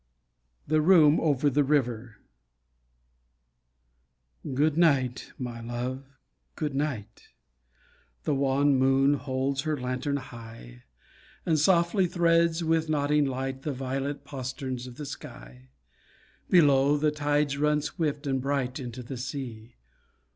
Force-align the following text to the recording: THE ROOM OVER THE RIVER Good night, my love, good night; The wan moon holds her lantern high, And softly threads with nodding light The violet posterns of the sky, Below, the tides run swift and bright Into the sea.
THE 0.65 0.81
ROOM 0.81 1.19
OVER 1.19 1.47
THE 1.47 1.63
RIVER 1.63 2.15
Good 4.51 4.75
night, 4.75 5.31
my 5.37 5.61
love, 5.61 6.17
good 6.55 6.73
night; 6.73 7.27
The 8.23 8.33
wan 8.33 8.77
moon 8.79 9.13
holds 9.13 9.61
her 9.61 9.79
lantern 9.79 10.17
high, 10.17 10.85
And 11.45 11.59
softly 11.59 12.07
threads 12.07 12.63
with 12.63 12.89
nodding 12.89 13.25
light 13.25 13.61
The 13.61 13.73
violet 13.73 14.23
posterns 14.25 14.87
of 14.87 14.97
the 14.97 15.05
sky, 15.05 15.69
Below, 16.49 16.97
the 16.97 17.11
tides 17.11 17.59
run 17.59 17.79
swift 17.81 18.25
and 18.25 18.41
bright 18.41 18.79
Into 18.79 19.03
the 19.03 19.17
sea. 19.17 19.75